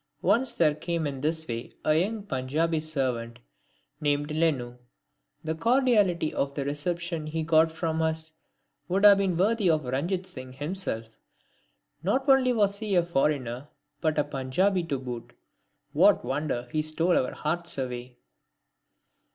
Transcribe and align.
Once 0.23 0.55
there 0.55 0.73
came 0.73 1.05
in 1.05 1.21
this 1.21 1.47
way 1.47 1.71
a 1.85 1.93
young 1.93 2.23
Panjabi 2.23 2.81
servant 2.81 3.37
named 3.99 4.29
Lenu. 4.31 4.79
The 5.43 5.53
cordiality 5.53 6.33
of 6.33 6.55
the 6.55 6.65
reception 6.65 7.27
he 7.27 7.43
got 7.43 7.71
from 7.71 8.01
us 8.01 8.33
would 8.87 9.05
have 9.05 9.19
been 9.19 9.37
worthy 9.37 9.69
of 9.69 9.83
Ranjit 9.85 10.25
Singh 10.25 10.53
himself. 10.53 11.15
Not 12.01 12.27
only 12.27 12.51
was 12.51 12.79
he 12.79 12.95
a 12.95 13.03
foreigner, 13.03 13.67
but 14.01 14.17
a 14.17 14.23
Panjabi 14.23 14.89
to 14.89 14.97
boot, 14.97 15.33
what 15.93 16.25
wonder 16.25 16.67
he 16.71 16.81
stole 16.81 17.15
our 17.15 17.33
hearts 17.35 17.77
away? 17.77 18.17